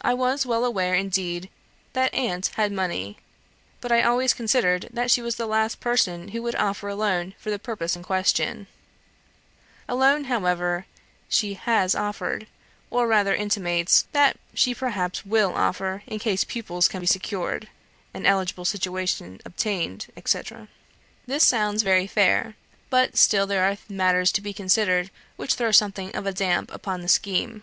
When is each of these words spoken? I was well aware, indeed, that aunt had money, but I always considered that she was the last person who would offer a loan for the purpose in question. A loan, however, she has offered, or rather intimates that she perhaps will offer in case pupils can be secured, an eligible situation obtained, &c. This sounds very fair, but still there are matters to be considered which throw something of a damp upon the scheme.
I 0.00 0.14
was 0.14 0.46
well 0.46 0.64
aware, 0.64 0.94
indeed, 0.94 1.50
that 1.92 2.14
aunt 2.14 2.46
had 2.54 2.72
money, 2.72 3.18
but 3.78 3.92
I 3.92 4.00
always 4.02 4.32
considered 4.32 4.88
that 4.90 5.10
she 5.10 5.20
was 5.20 5.36
the 5.36 5.44
last 5.44 5.80
person 5.80 6.28
who 6.28 6.40
would 6.42 6.54
offer 6.54 6.88
a 6.88 6.94
loan 6.94 7.34
for 7.38 7.50
the 7.50 7.58
purpose 7.58 7.94
in 7.94 8.02
question. 8.02 8.68
A 9.86 9.94
loan, 9.94 10.24
however, 10.32 10.86
she 11.28 11.52
has 11.52 11.94
offered, 11.94 12.46
or 12.88 13.06
rather 13.06 13.34
intimates 13.34 14.06
that 14.12 14.38
she 14.54 14.74
perhaps 14.74 15.26
will 15.26 15.52
offer 15.54 16.02
in 16.06 16.18
case 16.18 16.44
pupils 16.44 16.88
can 16.88 17.00
be 17.02 17.06
secured, 17.06 17.68
an 18.14 18.24
eligible 18.24 18.64
situation 18.64 19.42
obtained, 19.44 20.06
&c. 20.24 20.40
This 21.26 21.46
sounds 21.46 21.82
very 21.82 22.06
fair, 22.06 22.56
but 22.88 23.18
still 23.18 23.46
there 23.46 23.70
are 23.70 23.76
matters 23.90 24.32
to 24.32 24.40
be 24.40 24.54
considered 24.54 25.10
which 25.36 25.52
throw 25.52 25.70
something 25.70 26.16
of 26.16 26.24
a 26.24 26.32
damp 26.32 26.72
upon 26.72 27.02
the 27.02 27.08
scheme. 27.08 27.62